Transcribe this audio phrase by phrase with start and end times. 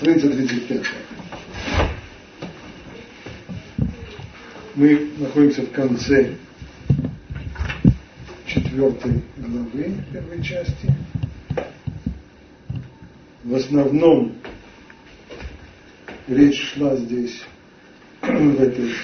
[0.00, 0.82] Страница 35.
[4.74, 6.36] Мы находимся в конце
[8.46, 10.90] четвертой главы первой части.
[13.44, 14.36] В основном
[16.28, 17.42] речь шла здесь
[18.22, 18.94] в этой,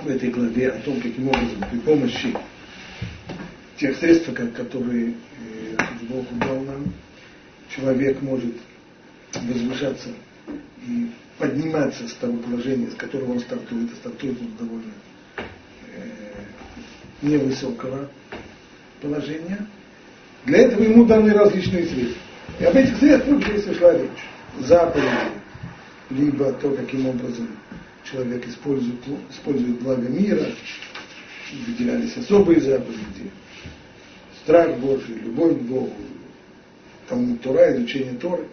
[0.00, 2.36] в этой главе о том, каким образом при помощи
[3.76, 6.92] тех средств, которые э, Бог дал нам,
[7.74, 8.54] человек может
[9.34, 10.10] возвышаться
[10.86, 14.92] и подниматься с того положения, с которого он стартует, и стартует он довольно
[15.36, 16.02] э,
[17.22, 18.08] невысокого
[19.00, 19.66] положения.
[20.44, 22.22] Для этого ему даны различные средства.
[22.58, 24.10] И об этих средствах здесь и шла речь.
[24.60, 25.08] Заповеди,
[26.10, 27.48] либо то, каким образом
[28.10, 29.00] человек использует,
[29.30, 30.46] использует благо мира,
[31.66, 33.30] выделялись особые заповеди,
[34.42, 35.92] страх Божий, любовь к Богу,
[37.08, 38.46] там Тора, изучение Торы.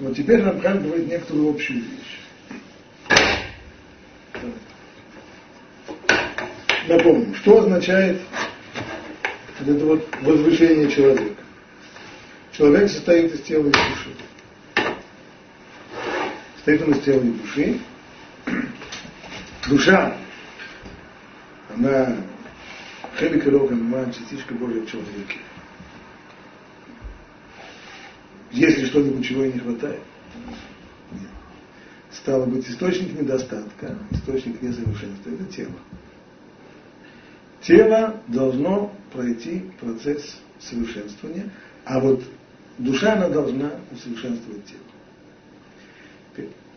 [0.00, 2.20] Вот теперь Рамхан говорит некоторую общую вещь.
[6.88, 8.18] Напомню, что означает
[9.58, 11.42] вот это вот возвышение человека.
[12.52, 14.10] Человек состоит из тела и души.
[16.56, 17.80] Состоит он из тела и души.
[19.68, 20.16] Душа,
[21.76, 22.16] она
[23.18, 25.36] хелик и роган, частичка Божия в человеке.
[28.52, 30.00] Если что-нибудь чего и не хватает,
[31.12, 31.28] нет.
[32.10, 35.72] Стало быть, источник недостатка, источник несовершенства– это тело.
[37.62, 41.50] Тело должно пройти процесс совершенствования,
[41.84, 42.24] а вот
[42.78, 44.80] душа, она должна усовершенствовать тело.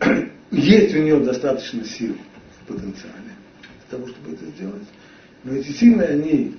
[0.50, 2.16] Есть у нее достаточно сил
[2.60, 3.32] в потенциале
[3.88, 4.86] для того, чтобы это сделать,
[5.42, 6.56] но эти силы, они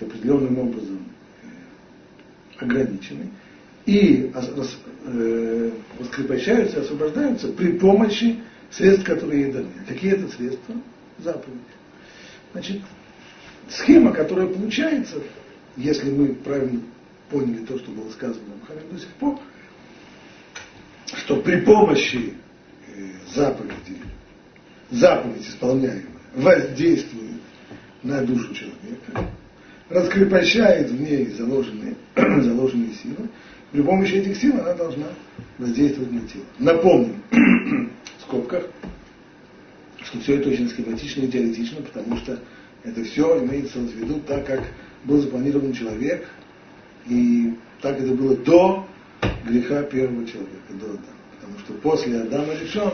[0.00, 1.04] определенным образом
[1.42, 3.30] э, ограничены
[3.88, 8.38] и э, раскрепощаются, освобождаются при помощи
[8.70, 9.70] средств, которые ей даны.
[9.88, 10.74] Какие это средства?
[11.16, 11.58] Заповеди.
[12.52, 12.82] Значит,
[13.70, 15.16] схема, которая получается,
[15.78, 16.82] если мы правильно
[17.30, 19.40] поняли то, что было сказано Мухаммед до сих пор,
[21.06, 22.34] что при помощи
[22.94, 24.02] э, заповеди,
[24.90, 26.04] заповедь исполняемая,
[26.34, 27.40] воздействует
[28.02, 29.32] на душу человека,
[29.88, 33.30] раскрепощает в ней заложенные, заложенные силы,
[33.72, 35.08] при помощи этих сил она должна
[35.58, 36.44] воздействовать на тело.
[36.58, 37.22] Напомним,
[38.18, 38.64] в скобках,
[40.02, 42.38] что все это очень схематично и теоретично, потому что
[42.84, 44.62] это все имеется в виду так, как
[45.04, 46.26] был запланирован человек,
[47.06, 48.86] и так это было до
[49.46, 51.02] греха первого человека, до Адама.
[51.34, 52.92] Потому что после Адама решен,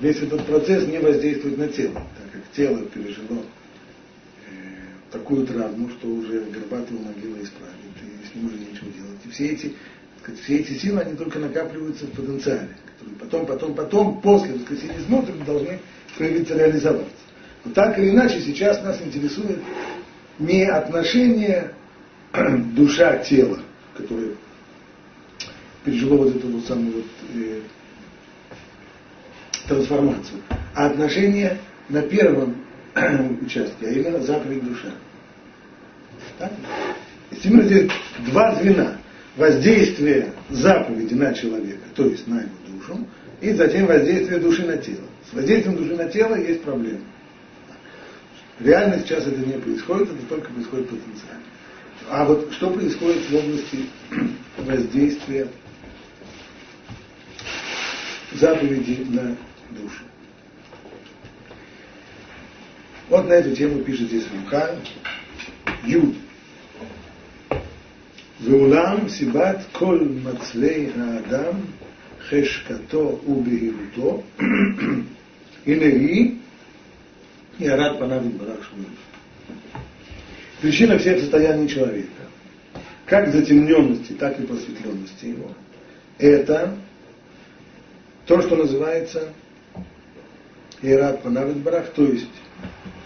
[0.00, 3.42] весь этот процесс не воздействует на тело, так как тело пережило
[4.48, 4.52] э,
[5.10, 7.76] такую травму, что уже горбатую могилу исправит,
[8.36, 9.18] ним уже нечего делать.
[9.24, 9.74] И все эти,
[10.22, 15.00] сказать, все эти силы, они только накапливаются в потенциале, которые потом, потом, потом, после воскресения
[15.06, 15.80] смотрят, должны
[16.16, 17.12] проявиться, реализоваться.
[17.64, 19.58] Но так или иначе, сейчас нас интересует
[20.38, 21.72] не отношение
[22.74, 23.60] душа-тело,
[23.96, 24.32] которое
[25.84, 27.04] пережило вот эту вот самую вот,
[27.34, 27.60] э,
[29.68, 30.40] трансформацию,
[30.74, 31.58] а отношение
[31.88, 32.56] на первом
[33.42, 34.90] участке, а именно заповедь душа.
[36.38, 36.52] Так?
[37.44, 37.90] Именно здесь
[38.26, 38.98] два звена.
[39.36, 43.06] Воздействие заповеди на человека, то есть на его душу,
[43.42, 45.04] и затем воздействие души на тело.
[45.30, 47.00] С воздействием души на тело есть проблема.
[48.58, 51.42] Реально сейчас это не происходит, это только происходит потенциально.
[52.08, 53.86] А вот что происходит в области
[54.56, 55.48] воздействия
[58.32, 59.36] заповеди на
[59.78, 60.02] душу?
[63.08, 64.76] Вот на эту тему пишет здесь Рухан
[65.84, 66.14] Юд.
[68.43, 71.53] ואולם סיבת כל מצלי האדם,
[72.29, 74.23] חשקתו ובהירותו,
[75.67, 76.35] הנה היא
[77.59, 78.93] ירד פניו יתברך שמואל.
[80.61, 82.23] Причина всех состояний человека,
[83.07, 85.51] как затемненности, так и просветленности его,
[86.19, 86.77] это
[88.27, 89.33] то, что называется
[90.83, 92.29] Ират Панавит Барах, то есть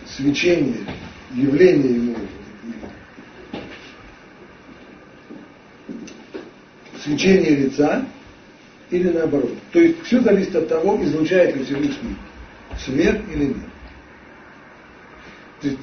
[0.06, 0.86] свечение,
[1.34, 2.09] явление ему
[7.10, 8.06] свечение лица
[8.90, 9.54] или наоборот.
[9.72, 12.16] То есть все зависит от того, излучает ли Всевышний
[12.86, 13.58] свет или нет.
[15.62, 15.80] То есть,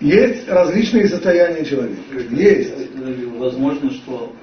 [0.00, 2.00] есть различные состояния человека.
[2.30, 2.72] Есть.
[3.38, 4.34] Возможно, что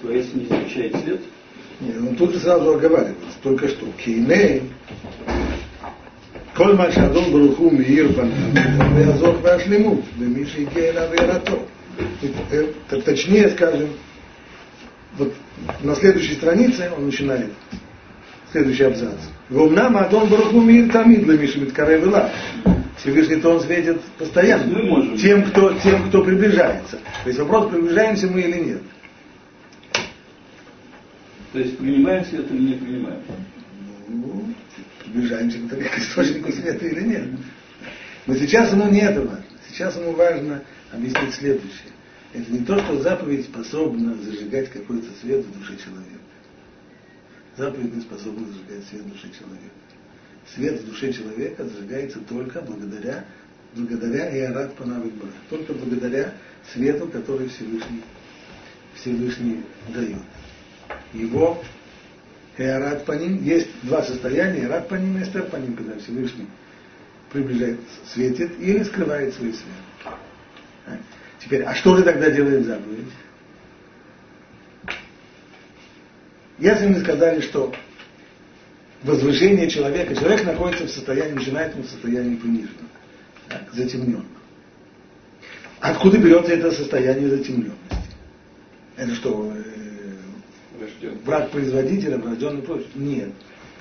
[0.00, 1.20] Творец не излучает свет?
[1.80, 3.86] Нет, он тут же сразу оговаривается, только что.
[4.02, 4.62] Кейней,
[6.54, 8.64] כל מה שאדון ברוך הוא מאיר פניו,
[8.96, 11.66] ויעזור והשלמות למי שהגיע אליו הערתו.
[13.04, 13.90] Точнее скажем,
[15.17, 15.33] вот
[15.83, 17.51] на следующей странице он начинает
[18.51, 19.17] следующий абзац.
[19.49, 22.31] Вумнам Адон Баруху Мир Тамид Ламишимит Каревила.
[22.97, 24.65] Всевышний то он светит постоянно.
[24.65, 25.17] Мы можем.
[25.17, 26.99] Тем кто, тем, кто приближается.
[27.23, 28.81] То есть вопрос, приближаемся мы или нет.
[31.51, 33.21] То есть принимаем свет или не принимаем?
[34.07, 34.53] Ну,
[35.03, 37.23] приближаемся к источнику света или нет.
[38.27, 39.43] Но сейчас ему не это важно.
[39.69, 40.61] Сейчас ему важно
[40.91, 41.91] объяснить следующее.
[42.33, 46.21] Это не то, что заповедь способна зажигать какой-то свет в душе человека.
[47.57, 49.75] Заповедь не способна зажигать свет в душе человека.
[50.53, 53.25] Свет в душе человека зажигается только благодаря,
[53.75, 55.29] благодаря Иарат Панавит Бра.
[55.49, 56.33] Только благодаря
[56.73, 58.01] свету, который Всевышний,
[58.95, 59.63] Всевышний
[59.93, 60.21] дает.
[61.13, 61.61] Его
[62.57, 66.47] Иарат Паним, есть два состояния, Иарат Паним и Эстер Паним, когда Всевышний
[67.31, 69.90] приближается, светит или скрывает свой свет.
[71.43, 73.07] Теперь, а что же тогда делает заповедь?
[76.59, 77.73] Если мы сказали, что
[79.01, 82.87] возвышение человека, человек находится в состоянии, начинает в состоянии приниженного,
[83.49, 84.25] так, затемненного.
[85.79, 87.79] Откуда берется это состояние затемненности?
[88.95, 89.51] Это что,
[91.01, 92.89] э, брак производителя, врожденный прочее?
[92.93, 93.29] Нет.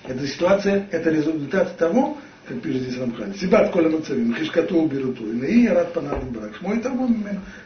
[0.08, 2.16] Эта ситуация, это результат того,
[2.50, 7.08] как пишет здесь Рамхан, Сибат коля мацавим, хишкату уберуту, и рад панарный брак, шмой того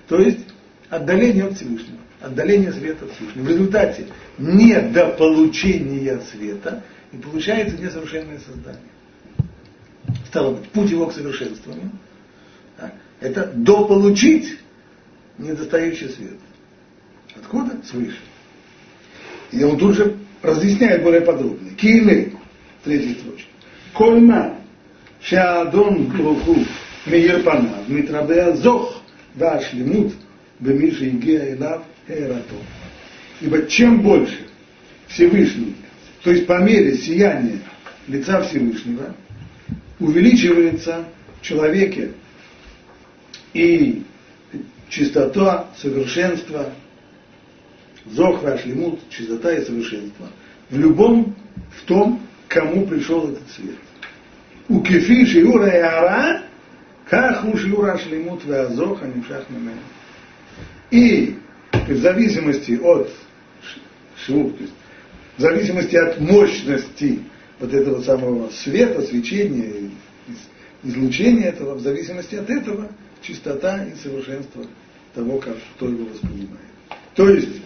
[0.08, 0.46] То есть
[0.90, 3.44] отдаление от Всевышнего, отдаление света от Всевышнего.
[3.44, 4.06] В результате
[4.38, 6.82] недополучения света
[7.12, 8.82] и получается несовершенное создание.
[10.26, 11.90] Стало быть, путь его к совершенствованию
[13.20, 14.58] это дополучить
[15.38, 16.38] недостающий свет.
[17.34, 17.80] Откуда?
[17.84, 18.18] Свыше.
[19.50, 21.70] И он тут же разъясняет более подробно.
[21.70, 22.34] Киилей,
[22.84, 23.48] третья строчка.
[23.94, 24.58] Кольма
[25.23, 26.63] שהאדון ברוך הוא
[27.07, 29.01] מאיר פניו, מתרבה הזוך
[29.37, 30.13] והשלמות
[30.59, 32.55] במי שהגיע אליו הערתו.
[33.41, 34.47] Ибо чем больше
[35.07, 35.75] Всевышний,
[36.23, 37.59] то есть по мере сияния
[38.07, 39.15] лица Всевышнего,
[39.99, 41.05] увеличивается
[41.39, 42.11] в человеке
[43.53, 44.03] и
[44.89, 46.73] чистота, совершенство,
[48.05, 50.27] зохра, шлемут, чистота и совершенство
[50.69, 51.35] в любом,
[51.77, 53.75] в том, кому пришел этот свет.
[54.68, 56.42] Шиура яра,
[57.08, 59.78] как у шиура шлемут веазох, а немшах мемен.
[60.90, 61.36] И
[61.72, 63.10] в зависимости от
[64.16, 64.74] шиур, то есть
[65.36, 67.20] в зависимости от мощности
[67.58, 69.90] вот этого самого света, свечения,
[70.82, 72.90] излучения этого, в зависимости от этого
[73.20, 74.64] чистота и совершенство
[75.14, 76.60] того, как кто его воспринимает.
[77.14, 77.60] То есть,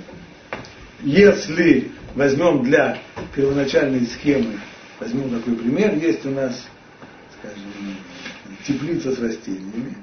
[1.02, 2.98] если возьмем для
[3.34, 4.58] первоначальной схемы,
[4.98, 6.66] возьмем такой пример, есть у нас
[7.38, 7.96] скажем,
[8.66, 9.96] теплица с растениями.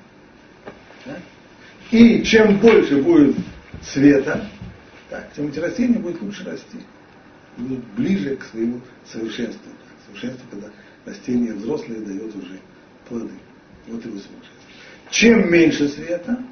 [1.06, 1.18] Да?
[1.92, 3.36] И чем больше будет
[3.82, 4.50] света,
[5.10, 6.80] так, тем эти растения будут лучше расти.
[7.58, 9.72] Будут ближе к своему совершенству.
[10.08, 10.68] Совершенство, когда
[11.06, 12.60] растение взрослое дает уже
[13.08, 13.34] плоды.
[13.88, 14.50] Вот его совершенство.
[15.12, 16.44] Чем меньше света,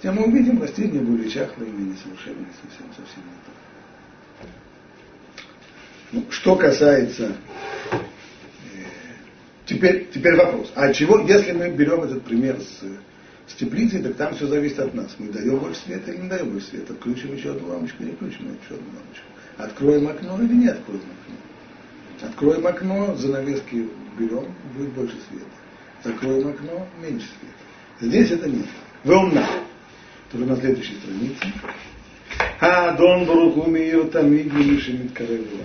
[0.00, 4.48] тем мы увидим растения более чахлые, менее совершенные, совсем, совсем не то.
[6.12, 7.36] Ну, что касается
[9.66, 10.72] Теперь, теперь вопрос.
[10.76, 14.94] А чего, если мы берем этот пример с, с теплицей, так там все зависит от
[14.94, 15.14] нас.
[15.18, 16.94] Мы даем больше света или не даем больше света.
[16.94, 19.26] Включим еще одну лампочку, не включим еще одну лампочку.
[19.58, 22.28] Откроем окно или не откроем окно.
[22.28, 25.46] Откроем окно, занавески берем, будет больше света.
[26.04, 28.08] Закроем окно, меньше света.
[28.08, 28.66] Здесь это нет.
[29.02, 29.48] Волна.
[30.30, 31.52] Тоже на следующей странице.
[32.60, 35.64] А Дон Баруху Мир Тамид Мишимит Каревила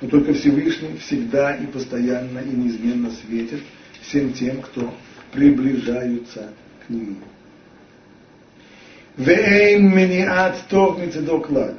[0.00, 3.60] но только Всевышний всегда и постоянно и неизменно светит
[4.02, 4.94] всем тем, кто
[5.32, 6.52] приближаются
[6.86, 7.16] к Нему.
[9.16, 11.74] Вейн мениат тох мицедоклаль.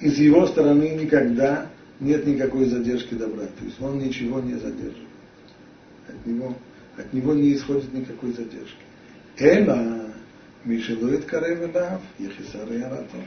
[0.00, 1.66] И с его стороны никогда
[1.98, 3.46] нет никакой задержки добра.
[3.46, 5.08] То есть он ничего не задерживает.
[6.06, 6.54] От него,
[6.96, 8.76] от него не исходит никакой задержки.
[9.38, 10.08] Эла
[10.64, 13.24] Мишелует Каревелав, Ехисар Яратов.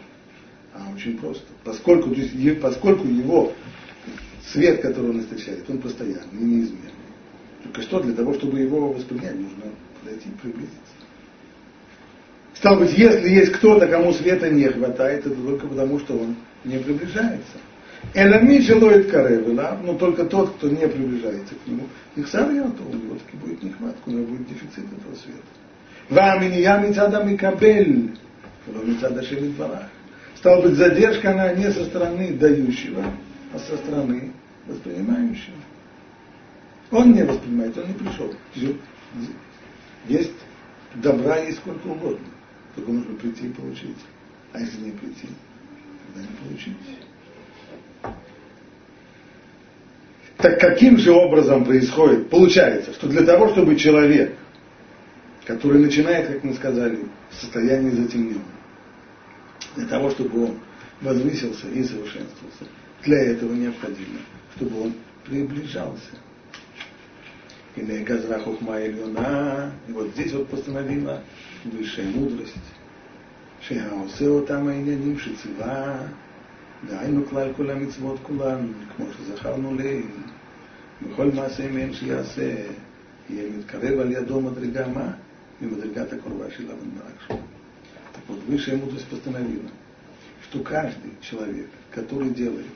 [0.73, 1.45] А очень просто.
[1.63, 3.53] Поскольку, то есть, поскольку его
[4.47, 6.91] свет, который он источает, он постоянный, неизменный.
[7.63, 10.77] Только что для того, чтобы его воспринять, нужно подойти и приблизиться.
[12.55, 16.77] Стало быть, если есть кто-то, кому света не хватает, это только потому, что он не
[16.77, 17.57] приближается.
[18.13, 22.95] Элами желает каревела, но только тот, кто не приближается к нему, их я, то у
[22.95, 25.39] него таки будет нехватка, у него будет дефицит этого света.
[26.09, 28.11] Ваминия мицада микабель,
[28.67, 29.87] мицада шелитварах.
[30.35, 33.05] Стало быть, задержка, она не со стороны дающего,
[33.53, 34.31] а со стороны
[34.67, 35.57] воспринимающего.
[36.91, 38.33] Он не воспринимает, он не пришел.
[40.07, 40.33] Есть
[40.95, 42.27] добра есть сколько угодно,
[42.75, 43.97] только нужно прийти и получить.
[44.53, 45.27] А если не прийти,
[46.07, 46.77] тогда не получить.
[50.37, 52.29] Так каким же образом происходит?
[52.29, 54.35] Получается, что для того, чтобы человек,
[55.45, 58.41] который начинает, как мы сказали, в состоянии затемнения,
[59.75, 60.59] для того, чтобы он
[61.01, 62.65] возвысился и совершенствовался,
[63.04, 64.20] для этого необходимо,
[64.56, 66.16] чтобы он приближался.
[67.76, 71.22] И на Газра Хухма Ильона, и вот здесь вот постановила
[71.64, 72.54] высшая мудрость.
[73.68, 75.96] שהעושה там העניינים שציווה,
[76.88, 78.66] דהיינו כלל כל המצוות כולן,
[78.96, 80.06] כמו שזכרנו לעיל,
[81.02, 82.54] בכל מעשה מהם שיעשה,
[83.30, 85.12] יהיה מתקרב על ידו מדרגה מה?
[85.62, 87.40] ממדרגת הקרובה של אבן ברק
[88.12, 89.70] Так вот, высшая мудрость постановила,
[90.44, 92.66] что каждый человек, который делает,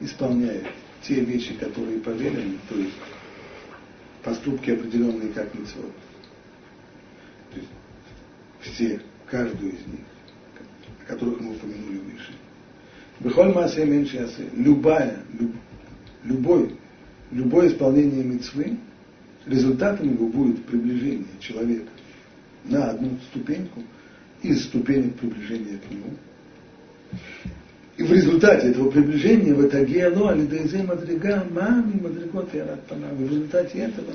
[0.00, 0.66] исполняет
[1.02, 2.94] те вещи, которые повелены, то есть
[4.22, 5.92] поступки определенные как митцвот,
[7.52, 7.70] то есть
[8.60, 10.00] все, каждую из них,
[11.02, 12.32] о которых мы упомянули выше.
[13.20, 15.52] Бехоль Маасе меньше Любая, люб,
[16.24, 16.76] любой,
[17.30, 18.78] любое исполнение мецвы,
[19.46, 21.90] результатом его будет приближение человека
[22.64, 23.82] на одну ступеньку
[24.42, 26.10] из ступенек приближения к нему.
[27.96, 33.78] И в результате этого приближения в итоге оно алидейзе мадрига мами мадригот и В результате
[33.78, 34.12] этого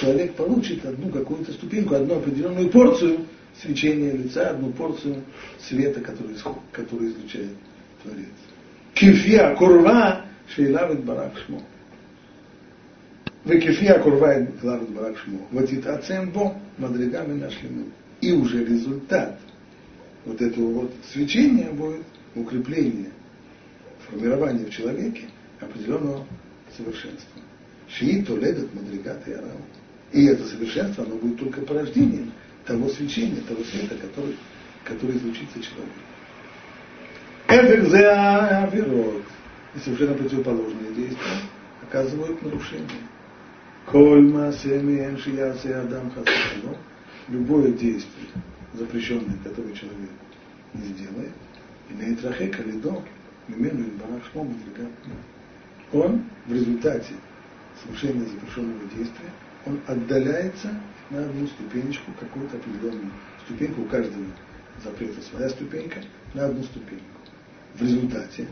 [0.00, 3.26] человек получит одну какую-то ступеньку, одну определенную порцию
[3.60, 5.16] свечения лица, одну порцию
[5.58, 6.34] света, который,
[6.72, 7.50] который излучает
[8.02, 8.26] Творец.
[8.94, 10.22] Кифия курва
[10.54, 11.60] шейлавит барак шмо.
[13.44, 15.40] Векифия курва лавит барак шмо.
[15.50, 17.68] Вот ацем бо мадригами нашли
[18.22, 19.38] И уже результат
[20.24, 23.09] вот этого вот свечения будет укрепление,
[24.10, 25.28] формирование в человеке
[25.60, 26.26] определенного
[26.76, 27.40] совершенства.
[27.88, 29.60] Шиит толедет мадригат и арау.
[30.12, 32.32] И это совершенство, оно будет только порождением
[32.64, 34.36] того свечения, того света, который,
[34.84, 35.92] который излучится человек.
[37.48, 39.22] Эффект авирот.
[39.74, 41.40] И совершенно противоположные действия
[41.82, 42.88] оказывают нарушение.
[43.86, 46.76] Коль масеми эншиясе адам хасахано.
[47.28, 48.26] Любое действие,
[48.74, 50.10] запрещенное, которое человек
[50.74, 51.32] не сделает,
[51.90, 53.02] имеет рахе калидо,
[53.48, 54.46] мимену барахшмо
[55.92, 57.14] Он в результате
[57.82, 59.30] совершения запрещенного действия,
[59.66, 60.74] он отдаляется
[61.10, 63.12] на одну ступенечку, какую-то определенную
[63.44, 64.24] ступеньку, у каждого
[64.84, 66.02] запрета своя ступенька,
[66.34, 67.04] на одну ступеньку.
[67.74, 68.48] В результате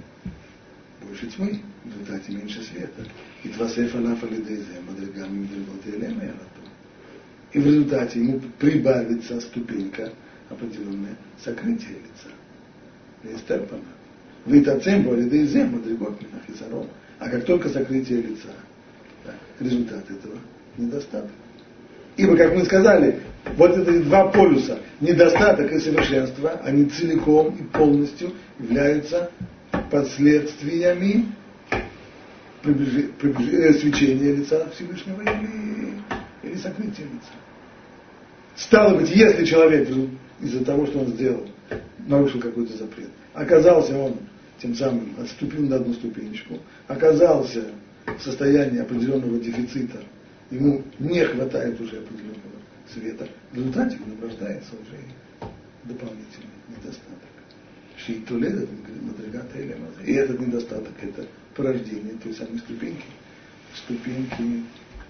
[1.03, 3.05] больше тьмы, в результате меньше света.
[3.45, 5.87] И два сейфа лидезе, мадригами мидригот
[7.53, 10.13] и в результате ему прибавится ступенька
[10.51, 12.29] определенное сокрытие лица.
[14.49, 14.77] Вестерпана.
[14.79, 16.87] Витацем болидезе, мадригот минахизарон.
[17.19, 18.49] А как только сокрытие лица,
[19.61, 20.39] результат этого
[20.77, 21.31] недостаток.
[22.17, 23.21] Ибо, как мы сказали,
[23.57, 29.31] вот эти два полюса, недостаток и совершенство, они целиком и полностью являются
[29.91, 31.27] последствиями
[32.63, 35.95] приближи, приближи, э, свечения лица Всевышнего или,
[36.43, 37.33] или сокрытия лица.
[38.57, 39.89] Стало быть, если человек
[40.41, 41.47] из-за того, что он сделал,
[42.07, 44.17] нарушил какой-то запрет, оказался он
[44.61, 47.67] тем самым отступил на одну ступенечку, оказался
[48.07, 50.03] в состоянии определенного дефицита.
[50.51, 52.59] Ему не хватает уже определенного
[52.93, 54.99] света, в результате он рождается уже
[55.85, 57.29] дополнительный недостаток.
[57.97, 58.69] Шиитулед
[60.05, 63.05] И этот недостаток это порождение той самой ступеньки,
[63.75, 64.65] ступеньки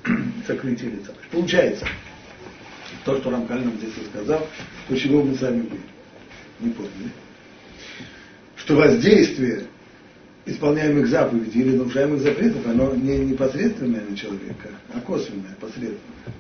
[0.47, 1.13] сокрытия лица.
[1.31, 1.87] Получается,
[3.05, 4.47] то, что Рамкаль нам здесь рассказал,
[4.89, 5.83] то, чего мы сами были,
[6.61, 7.13] не поняли,
[8.59, 9.67] что воздействие
[10.45, 16.35] исполняемых заповедей или нарушаемых запретов, оно не непосредственное на человека, а косвенное, посредственное.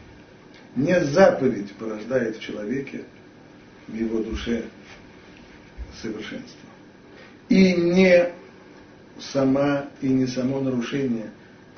[0.77, 3.05] Не заповедь порождает в человеке,
[3.87, 4.65] в его душе
[6.01, 6.69] совершенство.
[7.49, 8.33] И не
[9.19, 11.31] сама, и не само нарушение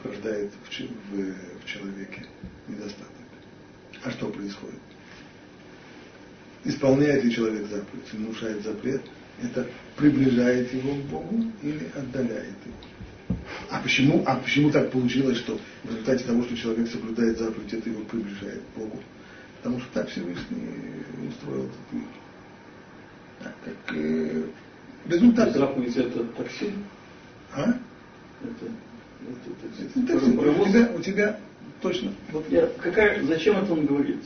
[0.03, 2.27] порождает в, в, в человеке
[2.69, 3.07] недостаток.
[4.03, 4.81] А что происходит?
[6.65, 9.03] Исполняет ли человек заповедь, нарушает запрет–
[9.43, 13.37] это приближает его к Богу или отдаляет его.
[13.71, 17.89] А почему, а почему так получилось, что в результате того, что человек соблюдает заповедь, это
[17.89, 19.01] его приближает к Богу?
[19.59, 22.05] Потому что так Всевышний устроил этот мир.
[23.43, 24.43] Так, как э,
[25.07, 25.53] результат.
[25.55, 26.73] Заповедь это такси?
[27.53, 27.63] А?
[27.63, 28.67] Это,
[29.23, 29.51] это,
[29.85, 30.31] это, это такси.
[30.31, 31.41] У тебя, у тебя
[31.81, 32.13] точно.
[32.33, 34.23] Вот я, какая, зачем это он говорит?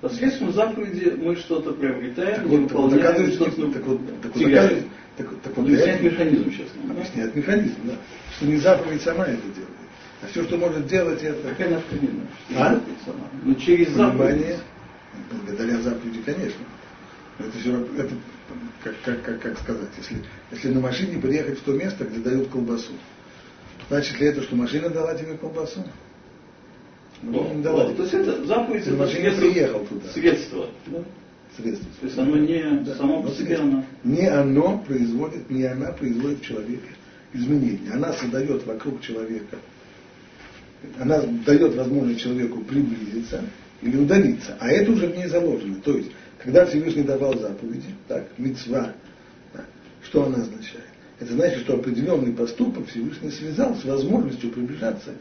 [0.00, 4.84] Посредством заповеди мы что-то приобретаем, так вот, выполняем, что-то так вот, так вот, теряем.
[5.16, 6.68] Так, так вот, объясняет механизм сейчас.
[6.88, 7.94] Объясняет механизм, да.
[8.36, 9.78] Что не заповедь сама это делает.
[10.22, 11.48] А все, что может делать, это...
[11.48, 12.26] Какая необходима?
[12.56, 12.80] А?
[13.42, 14.56] Ну, через заповедь.
[15.32, 16.64] Благодаря заповеди, конечно.
[17.40, 18.08] Это все это,
[18.82, 20.18] как, как, как, как сказать, если,
[20.50, 22.92] если на машине приехать в то место, где дают колбасу,
[23.88, 25.84] значит ли это, что машина дала тебе колбасу?
[27.22, 27.92] Ну, не дала.
[27.92, 30.08] То есть это заповедь, это средство, приехал туда.
[30.12, 30.66] средство.
[30.86, 30.98] Да?
[31.56, 31.86] Средство.
[32.00, 32.94] То есть оно не да.
[32.94, 33.84] само по себе оно.
[34.04, 36.88] Не оно производит, не она производит в человеке
[37.32, 37.92] изменения.
[37.92, 39.56] Она создает вокруг человека,
[40.98, 43.42] она дает возможность человеку приблизиться
[43.82, 44.56] или удалиться.
[44.60, 45.76] А это уже в ней заложено.
[45.84, 48.92] То есть, когда Всевышний давал заповеди, так, мецва,
[49.52, 49.64] да,
[50.04, 50.84] что она означает?
[51.18, 55.14] Это значит, что определенный поступок Всевышний связал с возможностью приближаться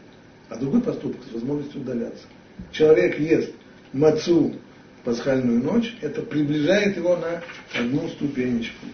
[0.49, 2.25] а другой поступок с возможностью удаляться.
[2.71, 3.53] Человек ест
[3.93, 4.55] мацу
[5.01, 7.41] в пасхальную ночь, это приближает его на
[7.77, 8.85] одну ступенечку.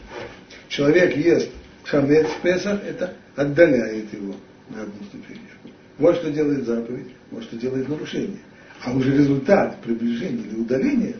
[0.68, 1.50] Человек ест
[1.84, 4.36] хамец в Песах, это отдаляет его
[4.70, 5.70] на одну ступенечку.
[5.98, 8.40] Вот что делает заповедь, вот что делает нарушение.
[8.84, 11.16] А уже результат приближения или удаления,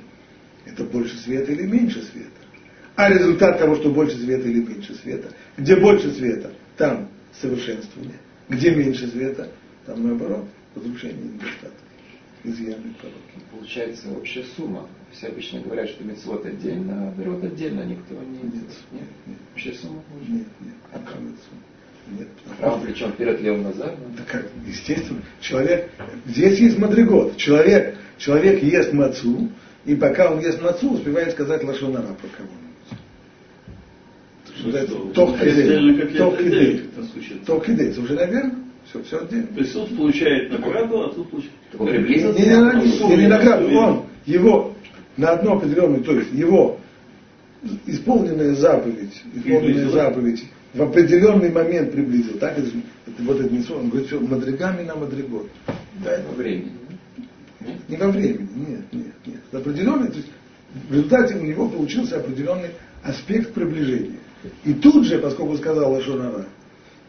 [0.66, 2.30] это больше света или меньше света.
[2.96, 7.10] А результат того, что больше света или меньше света, где больше света, там
[7.40, 8.18] совершенствование.
[8.50, 9.50] Где меньше света,
[9.86, 11.74] там наоборот, разрушение недостаток,
[12.44, 13.46] изъяны пороки.
[13.52, 14.88] Получается общая сумма.
[15.12, 18.54] Все обычно говорят, что мецвод отдельно, а берет отдельно никто не нет.
[18.54, 19.04] Нет, нет.
[19.28, 19.38] нет.
[19.54, 20.02] Общая сумма?
[20.28, 20.74] Нет, нет.
[20.92, 21.16] А как
[22.18, 22.28] Нет.
[22.60, 23.96] Право причем вперед, левым назад?
[24.18, 25.22] Да как, естественно.
[25.42, 25.90] Человек,
[26.26, 27.38] здесь есть мадригот.
[27.38, 29.50] Человек, человек ест мацу,
[29.86, 32.64] и пока он ест мацу, успевает сказать лошонара про кого-нибудь.
[35.14, 36.18] Ток кидей.
[36.18, 36.90] Ток кидей.
[37.46, 37.94] Ток кидей.
[37.94, 38.63] Совершенно верно.
[38.90, 39.48] Все, все отдельно.
[39.48, 41.54] То есть тут получает награду, а тут получает...
[41.78, 42.40] Он приблизился?
[42.40, 44.76] Не, не, не, не награду, он, его
[45.18, 46.80] на одно определенное, то есть его
[47.86, 52.38] исполненная заповедь, исполненная заповедь в определенный момент приблизил.
[52.40, 52.68] Так это,
[53.08, 55.48] это вот это не сон, он говорит, все, мадригами на мадригот.
[56.04, 56.72] Да, во времени.
[57.62, 57.78] Нет?
[57.88, 59.42] Не во времени, нет, нет, нет.
[59.52, 60.30] Определенный, то есть
[60.90, 62.72] в результате у него получился определенный
[63.04, 64.20] аспект приближения.
[64.66, 66.46] И тут же, поскольку сказал Лашонара,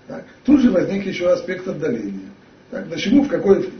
[0.06, 0.24] так.
[0.44, 2.30] Тут же возник еще аспект отдаления.
[2.70, 2.88] Так.
[2.90, 3.70] Почему в какой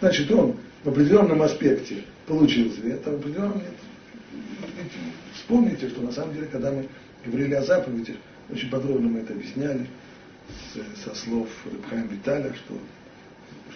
[0.00, 3.74] значит он в определенном аспекте получил свет, а в определенном нет.
[5.34, 6.88] Вспомните, что на самом деле, когда мы
[7.24, 8.16] говорили о заповедях,
[8.50, 9.86] очень подробно мы это объясняли
[11.04, 12.78] со слов Рыбхайм Виталя, что,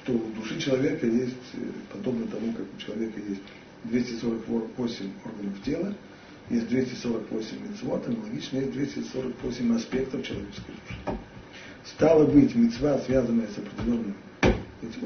[0.03, 1.35] что у души человека есть,
[1.93, 3.43] подобно тому, как у человека есть
[3.85, 5.95] 248 органов тела,
[6.51, 11.19] есть 248 мецвод, аналогично есть 248 аспектов человеческой души.
[11.95, 14.17] Стало быть, мецва, связанная с определенным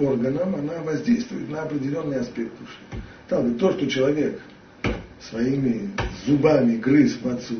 [0.00, 3.04] органом, она воздействует на определенный аспект души.
[3.26, 4.40] Стало быть, то, что человек
[5.30, 5.90] своими
[6.26, 7.56] зубами грыз мацу,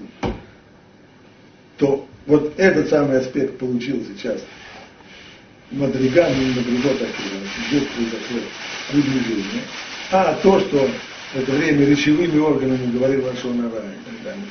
[1.77, 4.43] то вот этот самый аспект получил сейчас
[5.71, 7.09] Мадрига, не Мадриго так
[7.69, 8.41] здесь произошло
[8.91, 9.63] приближение.
[10.11, 10.89] А то, что
[11.33, 14.47] в это время речевыми органами говорил Ашонара и так далее,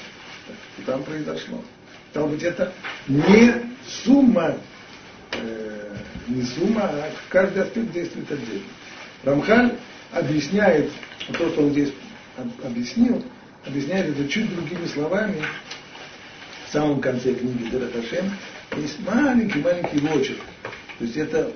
[0.86, 1.62] там произошло.
[2.12, 2.74] Стало быть, это
[3.08, 3.54] не
[4.04, 4.58] сумма,
[5.34, 5.96] э,
[6.28, 8.64] не сумма, а каждый аспект действует отдельно.
[9.24, 9.76] Рамхаль
[10.12, 10.92] объясняет,
[11.38, 11.94] то, что он здесь
[12.64, 13.24] объяснил,
[13.66, 15.44] объясняет это чуть другими словами.
[16.68, 18.32] В самом конце книги Дарахашем
[18.78, 20.42] есть маленький-маленький вочерк.
[20.98, 21.52] То есть это,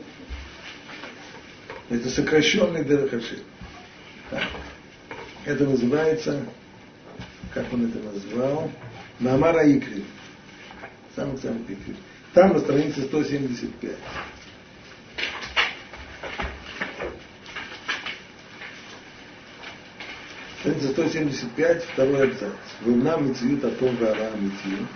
[1.89, 3.39] это сокращенный Дарахашем.
[5.45, 6.45] Это называется,
[7.53, 8.71] как он это назвал,
[9.19, 10.03] Намара Икри.
[11.15, 11.95] Самый-самый Икри.
[12.33, 13.95] Там на странице 175.
[20.61, 22.53] Страница 175, второй абзац.
[22.81, 24.87] Вымна мецию атом вара мецию.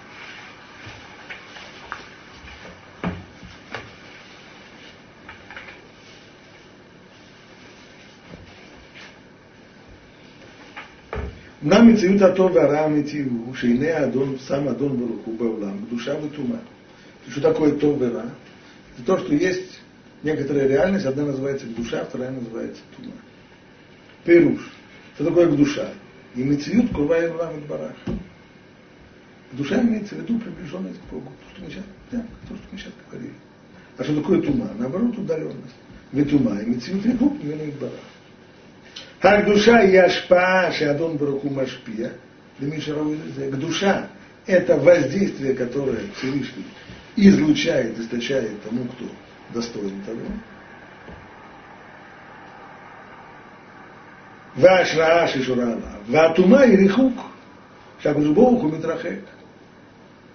[11.67, 16.59] מה מציאות הטוב והרע האמיתי הוא שהנה האדון, שם אדון ברוך הוא בעולם, קדושה וטומאה.
[17.29, 18.31] Что такое то вера?
[18.97, 19.81] Это то, что есть
[20.23, 23.13] некоторая реальность, одна называется душа, вторая называется тума.
[24.25, 24.61] Перуш.
[25.15, 25.91] Что такое душа?
[26.35, 27.31] И мецеют курва и
[27.69, 27.95] барах.
[29.53, 31.31] Душа имеется в виду приближенность к Богу.
[31.31, 33.35] То, что мы сейчас, да, то, что мы сейчас говорили.
[33.99, 34.71] А что такое тума?
[34.79, 35.77] Наоборот, удаленность.
[36.13, 37.93] Ведь тума и мецеют регук не барах.
[39.21, 42.13] Так душа и ашпа, шеадон бараху машпия,
[42.59, 44.09] к душа
[44.47, 46.67] это воздействие, которое Всевышний
[47.17, 49.05] излучает, источает тому, кто
[49.53, 50.21] достоин того.
[54.57, 55.79] וההשראה ששורה עליו,
[56.11, 57.21] והטומאה היא ריחוק,
[58.01, 59.19] שהקדוש ברוך הוא מתרחק.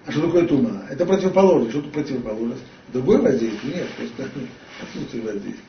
[0.06, 0.86] А что такое тума?
[0.88, 1.72] Это противоположность.
[1.72, 2.62] Что тут противоположность?
[2.88, 3.74] Другое воздействие?
[3.74, 4.30] Нет, просто
[4.82, 5.62] отсутствие воздействия.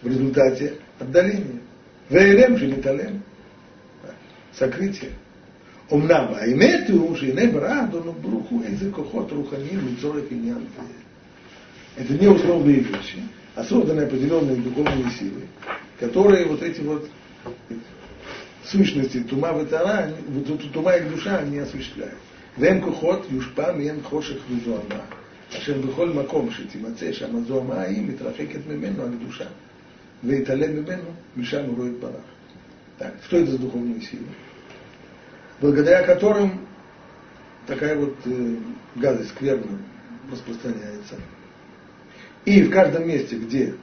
[0.00, 1.60] В результате отдаления.
[2.10, 3.22] Вейлем же металем.
[4.52, 5.10] Сокрытие.
[5.92, 10.82] אמנם האמת הוא שהנה ברא אדונו ברוך הוא איזה כוחות руханим לצורך עניין זה.
[11.96, 13.18] Это не условные вещи,
[13.56, 15.42] а созданы определенные духовные силы,
[15.98, 17.08] которые вот эти вот
[18.64, 20.12] сущности тума ветара,
[20.72, 22.18] тума и душа они осуществляют.
[22.58, 25.00] והם כוחות יושפע מהם חושך וזוהמה,
[25.52, 29.46] אשר בכל מקום שתימצא שם הזוהמה ההיא מתרחקת ממנו הקדושה,
[30.21, 32.21] Вейталем и Бену, Мишам Роид Барах.
[32.97, 34.25] Так, что это за духовные силы?
[35.61, 36.61] Благодаря которым
[37.67, 38.55] такая вот э,
[38.95, 39.79] гадость скверна
[40.31, 41.15] распространяется.
[42.45, 43.75] И в каждом месте, где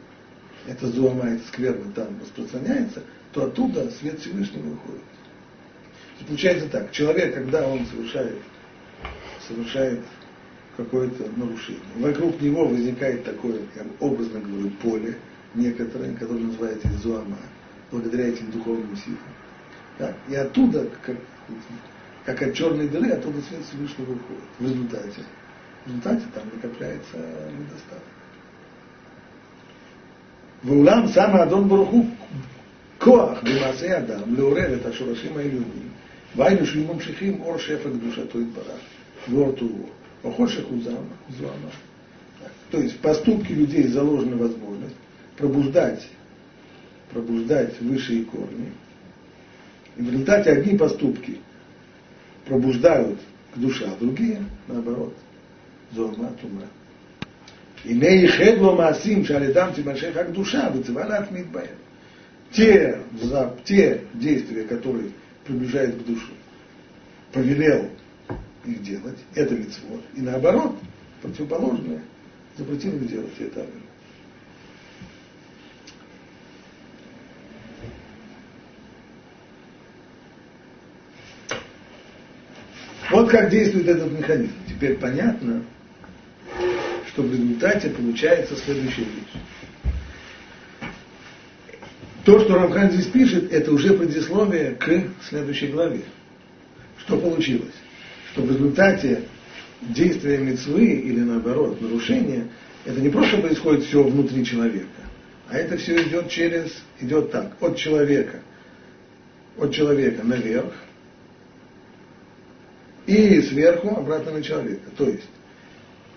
[0.67, 5.03] это зуама, это скверно там распространяется, то оттуда свет Всевышнего выходит.
[6.21, 8.39] И получается так, человек, когда он совершает,
[9.47, 10.01] совершает
[10.77, 15.19] какое-то нарушение, вокруг него возникает такое, я образно говорю, поле–
[15.54, 17.38] некоторое, которое называется зуама,
[17.92, 19.20] благодаря этим духовным силам.
[19.98, 20.16] Так?
[20.30, 21.18] И оттуда, как,
[22.26, 24.44] как от черной дыры, оттуда свет Всевышнего выходит.
[24.60, 25.24] В результате.
[25.86, 28.04] В результате там накопляется недостаток.
[30.64, 32.06] ואולם שם האדון ברוך הוא
[32.98, 35.90] כוח במעשה אדם לעורר את השורשים העליונים,
[36.36, 38.82] והיינו שהם ממשיכים אור שפע קדושתו יתברך,
[39.30, 39.90] ואור טובו,
[40.24, 41.06] а хошек узама,
[41.38, 41.72] зуама.
[42.72, 44.71] То есть в поступке людей заложена возможность
[45.37, 46.09] пробуждать,
[47.11, 48.73] пробуждать высшие корни.
[49.97, 51.39] И в результате одни поступки
[52.47, 53.19] пробуждают
[53.55, 55.15] к душе, а другие, наоборот,
[55.93, 56.63] зорма тума.
[57.85, 61.77] И не ихедло маасим шалидам тимаше как душа, выцевала от мидбаэм.
[62.53, 63.01] Те,
[63.65, 65.11] те действия, которые
[65.45, 66.33] приближают к душе,
[67.33, 67.89] повелел
[68.65, 70.03] их делать, это мецвод.
[70.15, 70.77] И наоборот,
[71.23, 72.03] противоположное,
[72.57, 73.92] запретил их делать, это авель.
[83.33, 84.53] Как действует этот механизм.
[84.69, 85.65] Теперь понятно,
[87.09, 90.91] что в результате получается следующая вещь.
[92.27, 94.87] То, что Рамхан здесь пишет, это уже предисловие к
[95.31, 96.03] следующей главе.
[96.99, 97.75] Что получилось?
[98.33, 99.23] Что в результате
[99.81, 102.49] действия мецвы или наоборот нарушения,
[102.85, 104.89] это не просто происходит все внутри человека,
[105.49, 108.41] а это все идет через, идет так, от человека,
[109.57, 110.75] от человека наверх
[113.07, 114.91] и сверху обратно на человека.
[114.97, 115.29] То есть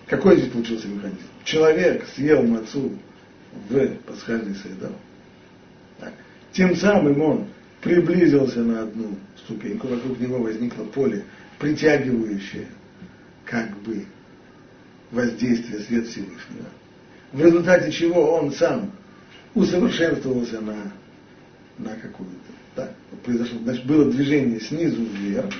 [0.06, 1.20] какой здесь получился механизм?
[1.44, 2.92] Человек съел мацу
[3.68, 4.92] в пасхальный седр,
[5.98, 6.12] так.
[6.52, 7.48] тем самым он
[7.80, 11.24] приблизился на одну ступеньку, вокруг него возникло поле,
[11.58, 12.68] притягивающее
[13.44, 14.04] как бы
[15.10, 16.66] воздействие свет Всевышнего,
[17.32, 18.92] в результате чего он сам
[19.54, 20.92] усовершенствовался на,
[21.78, 22.34] на какую-то.
[22.74, 22.94] Так,
[23.24, 25.52] произошло, значит, было движение снизу вверх,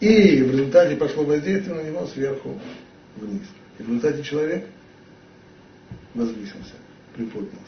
[0.00, 2.58] и в результате пошло воздействие на него сверху
[3.16, 3.46] вниз.
[3.78, 4.66] И в результате человек
[6.14, 6.74] возвысился,
[7.14, 7.58] приподнялся.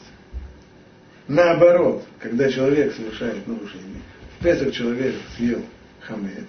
[1.27, 4.01] Наоборот, когда человек совершает нарушение,
[4.37, 5.63] в Песах человек съел
[6.01, 6.47] хамец,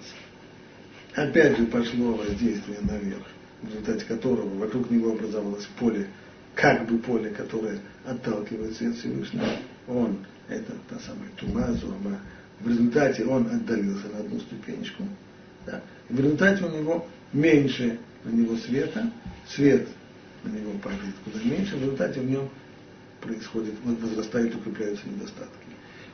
[1.13, 3.25] опять же пошло воздействие наверх,
[3.61, 6.07] в результате которого вокруг него образовалось поле,
[6.55, 9.47] как бы поле, которое отталкивает свет Всевышнего.
[9.87, 10.17] Он,
[10.47, 12.19] это та самая тума, зуама,
[12.59, 15.03] в результате он отдалился на одну ступенечку.
[15.65, 15.81] Да.
[16.09, 19.11] В результате у него меньше на него света,
[19.47, 19.87] свет
[20.43, 22.49] на него падает куда меньше, в результате в нем
[23.21, 25.53] происходит, возрастают и укрепляются недостатки.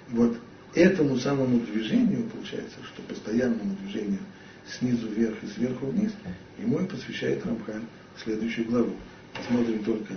[0.10, 0.38] Вот
[0.76, 4.20] этому самому движению, получается, что постоянному движению
[4.68, 6.12] снизу вверх и сверху вниз,
[6.60, 7.84] ему и посвящает Рамхан
[8.24, 8.94] следующую главу.
[9.34, 10.14] Посмотрим только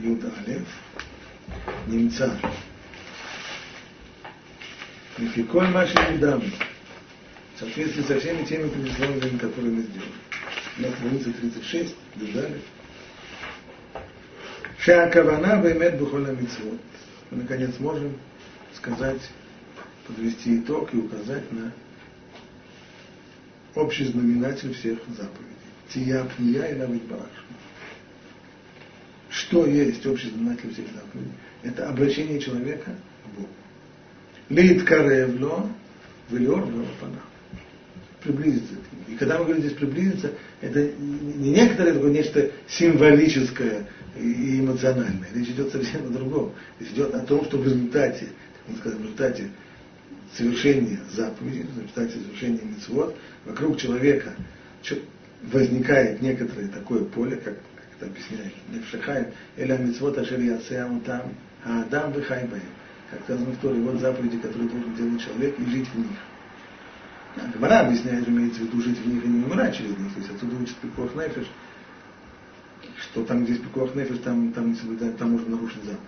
[0.00, 0.66] Юда Алев,
[1.86, 2.38] немца.
[5.16, 6.42] Лификоль Маши Юдам.
[7.58, 10.12] В соответствии со всеми теми предисловиями, которые мы сделали
[10.76, 12.60] на странице 36, Дудали.
[14.78, 16.78] Шеакавана баймет бухоля митцвот.
[17.32, 18.16] Мы, наконец, можем
[18.76, 19.20] сказать,
[20.06, 21.72] подвести итог и указать на
[23.74, 25.56] общий знаменатель всех заповедей.
[25.88, 27.56] Тия пния и равит барашма.
[29.30, 31.32] Что есть общий знаменатель всех заповедей?
[31.64, 32.94] Это обращение человека
[33.24, 33.48] к Богу.
[34.48, 35.68] Лид каревло,
[36.30, 36.62] велиор
[37.00, 37.18] пана
[38.22, 39.14] приблизиться к нему.
[39.14, 45.28] И когда мы говорим здесь приблизиться, это не некоторое такое нечто символическое и эмоциональное.
[45.34, 46.52] Речь идет совсем о другом.
[46.80, 49.50] Речь идет о том, что в результате, так мы скажем, в результате
[50.36, 54.34] совершения заповедей, в результате совершения мецвод, вокруг человека
[55.42, 59.26] возникает некоторое такое поле, как, как это объясняет Невшахаем,
[59.56, 62.48] или мецвод ашер яцеам там, а адам вихай
[63.10, 66.18] Как сказано в Торе, вот заповеди, которые должен делать человек, и жить в них.
[67.54, 70.12] Гмара объясняет, имеется в виду жить в них и не умирать через них.
[70.14, 71.46] То есть отсюда учит Пикох Нефиш,
[72.96, 76.00] что там, где есть Пикох Нефиш, там, там, там, можно нарушить заповедь.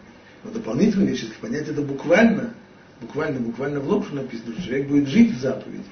[0.45, 2.55] Но дополнительно, если понять это буквально,
[3.01, 5.85] буквально, буквально в лоб, что написано, что человек будет жить в заповеди.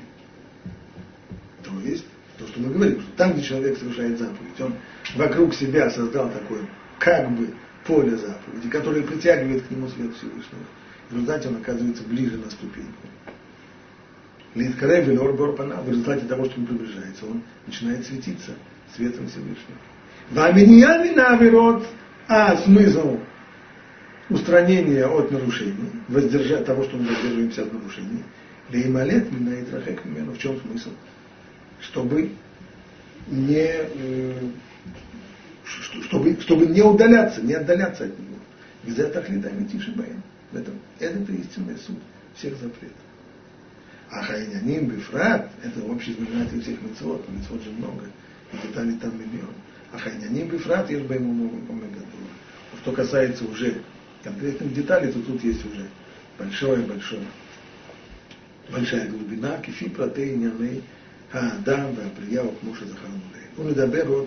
[1.64, 2.06] То есть,
[2.38, 4.74] то, что мы говорим, что там, где человек совершает заповедь, он
[5.16, 6.62] вокруг себя создал такое,
[6.98, 7.52] как бы,
[7.86, 10.64] поле заповеди, которое притягивает к нему свет Всевышнего.
[11.08, 13.08] В результате он оказывается ближе на ступеньку.
[14.54, 18.52] В результате того, что он приближается, он начинает светиться
[18.94, 19.78] светом Всевышнего.
[20.30, 21.86] Ваминьямина верот,
[22.28, 23.18] а смысл
[24.28, 28.24] устранения от нарушений, воздержать того, что мы воздерживаемся от нарушений.
[28.70, 30.90] Леймалет мина и трахек в чем смысл?
[31.80, 32.32] Чтобы
[33.28, 34.34] не, э,
[35.64, 38.36] чтобы, чтобы не удаляться, не отдаляться от него.
[38.84, 40.22] Из этого хлитами тише боим.
[40.52, 41.96] В этом, это истинная суть
[42.34, 42.96] всех запретов.
[44.09, 48.05] А хайняним бифрат, это общий знаменатель всех мецвод, мецвод же много,
[48.51, 49.53] и деталей там миллион.
[49.91, 52.03] А хайняним бифрат, ешь байму омегадура.
[52.81, 53.81] Что касается уже
[54.23, 55.87] конкретных деталей, то тут есть уже
[56.37, 57.25] большое-большое,
[58.71, 60.79] большая глубина, кифи протей ענייני
[61.33, 63.47] האדם והבריאה וכמו שזכרנו לעיל.
[63.55, 64.25] הוא מדבר עוד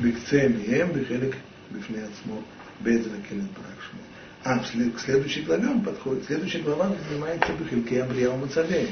[0.00, 1.36] בקצה מהם בחלק
[1.72, 2.42] בפני עצמו
[2.82, 4.02] באיזה לקלת ברק שמו.
[4.47, 6.23] А к следующей главе он подходит.
[6.23, 8.87] Следующая глава занимается Бехильке Абрия Мацавея,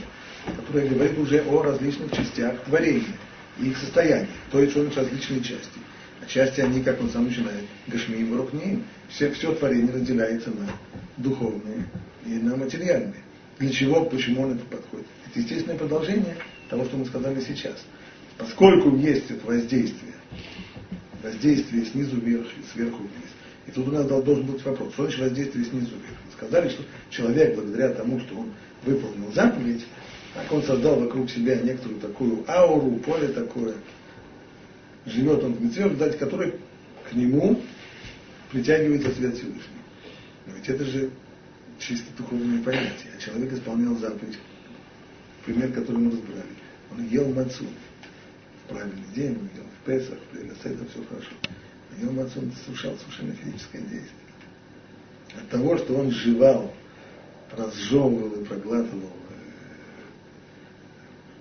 [0.54, 3.15] которая говорит уже о различных частях творения
[3.58, 4.28] и их состояниях.
[4.52, 5.80] То есть он различные части.
[6.22, 10.68] А части они, как он сам начинает, Гашми и Рухни, все, все творение разделяется на
[11.15, 11.88] духовные
[12.26, 13.24] и на материальные.
[13.58, 15.08] Для чего, почему он это подходит?
[15.26, 16.36] Это естественное продолжение
[16.70, 17.82] того, что мы сказали сейчас.
[18.38, 20.15] Поскольку есть это воздействие,
[21.24, 23.32] воздействие снизу вверх и сверху вниз,
[23.67, 26.17] и тут у нас должен быть вопрос, что значит воздействие снизу вверх?
[26.34, 28.51] Сказали, что человек, благодаря тому, что он
[28.84, 29.86] выполнил заповедь,
[30.34, 33.75] так он создал вокруг себя некоторую такую ауру, поле такое,
[35.06, 36.56] живет он в митцве, в результате которой
[37.10, 37.62] к нему
[38.51, 39.62] притягивается свет Всевышний.
[40.45, 41.10] Но ведь это же
[41.80, 43.12] чисто духовное понятие.
[43.17, 44.38] А человек исполнял заповедь,
[45.45, 46.49] пример, который мы разбирали.
[46.91, 47.65] Он ел мацу
[48.63, 51.32] в правильный день, он ел в Песах, в Седа, все хорошо.
[51.95, 54.12] А ел мацу, он совершал совершенно физическое действие.
[55.38, 56.73] От того, что он жевал,
[57.51, 59.12] разжевывал и проглатывал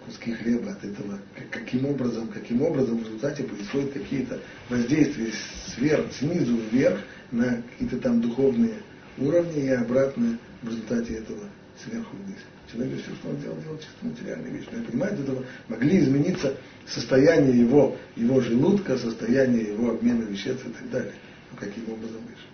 [0.05, 1.19] куски хлеба от этого,
[1.51, 5.33] каким образом, каким образом в результате происходят какие-то воздействия
[5.67, 8.83] сверх, снизу вверх на какие-то там духовные
[9.19, 11.49] уровни и обратно в результате этого
[11.83, 12.39] сверху вниз.
[12.73, 14.69] Человек все, что он делал, делал чисто материальные вещи.
[14.73, 16.57] Но я понимаю, этого могли измениться
[16.87, 21.13] состояние его, его желудка, состояние его обмена веществ и так далее.
[21.51, 22.47] Но каким образом выше.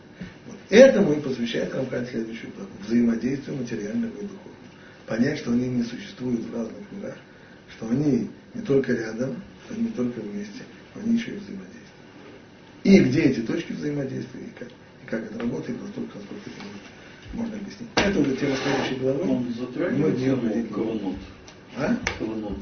[0.47, 0.57] Вот.
[0.69, 2.71] Этому и посвящает Рамхан следующую главу.
[2.87, 4.57] Взаимодействию материального и духовного.
[5.07, 7.17] Понять, что они не существуют в разных мирах,
[7.77, 10.63] что они не только рядом, что они не только вместе,
[10.95, 11.81] они еще и взаимодействуют.
[12.85, 16.81] И где эти точки взаимодействия, и как, и как это работает, настолько, насколько это можно,
[17.33, 17.89] можно объяснить.
[17.97, 19.31] Это уже тема следующей главы.
[19.31, 21.17] Он затрагивает тему каванот.
[21.77, 21.97] А?
[22.19, 22.59] Каванот.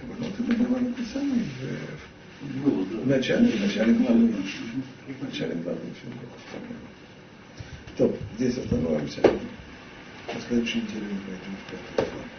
[0.00, 2.98] Каванот это было написано в, было, да.
[2.98, 4.28] в начале, в начале главы.
[4.28, 6.76] В начале главы все было.
[7.96, 9.20] То, здесь остановимся.
[9.22, 12.35] На следующей неделе мы пойдем в пятую главу.